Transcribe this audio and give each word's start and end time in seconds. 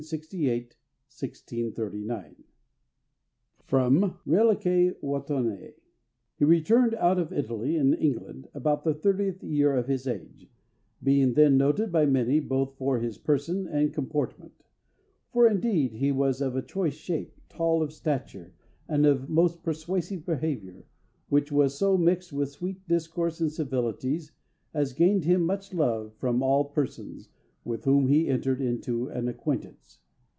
SIR 0.03 0.17
HENRY 0.31 0.47
WOTTON 0.47 1.63
1568 1.77 1.77
1639 1.77 2.35
[Sidenote: 3.61 4.13
Reliquiæ 4.25 4.99
Wottoninæ] 4.99 5.73
"He 6.39 6.43
returned 6.45 6.95
out 6.95 7.19
of 7.19 7.31
Italy 7.31 7.75
in 7.75 7.93
England 7.93 8.47
about 8.55 8.83
the 8.83 8.95
thirtieth 8.95 9.43
year 9.43 9.75
of 9.75 9.85
his 9.85 10.07
age, 10.07 10.49
being 11.03 11.35
then 11.35 11.55
noted 11.55 11.91
by 11.91 12.07
many, 12.07 12.39
both 12.39 12.75
for 12.79 12.97
his 12.99 13.19
person 13.19 13.67
and 13.67 13.93
comportment; 13.93 14.63
for 15.31 15.45
indeed 15.45 15.93
he 15.93 16.11
was 16.11 16.41
of 16.41 16.55
a 16.55 16.63
choice 16.63 16.95
shape, 16.95 17.39
tall 17.47 17.83
of 17.83 17.93
stature, 17.93 18.55
and 18.87 19.05
of 19.05 19.25
a 19.25 19.27
most 19.27 19.61
persuasive 19.61 20.25
behaviour; 20.25 20.87
which 21.29 21.51
was 21.51 21.75
so 21.77 21.95
mixed 21.95 22.33
with 22.33 22.49
sweet 22.49 22.87
Discourse 22.87 23.39
and 23.39 23.51
Civilities, 23.51 24.31
as 24.73 24.93
gained 24.93 25.25
him 25.25 25.43
much 25.45 25.75
love 25.75 26.15
from 26.15 26.41
all 26.41 26.65
Persons 26.65 27.29
with 27.63 27.83
whom 27.85 28.07
he 28.07 28.27
entered 28.27 28.59
into 28.59 29.07
an 29.09 29.27
acquaintance. 29.27 29.99